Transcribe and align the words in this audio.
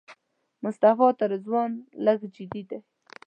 مصطفی 0.63 1.07
تر 1.19 1.27
رضوان 1.33 1.71
لږ 2.05 2.19
جدي 2.35 2.61
دی. 2.69 2.79